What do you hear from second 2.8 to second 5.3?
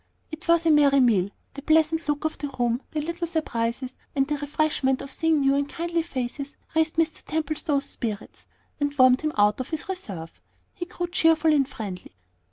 the little surprises, and the refreshment of